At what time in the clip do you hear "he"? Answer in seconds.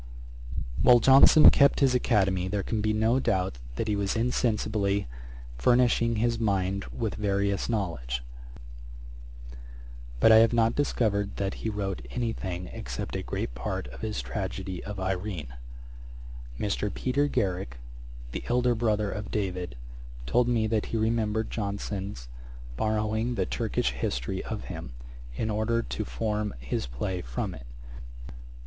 3.87-3.95, 11.61-11.69, 20.87-20.97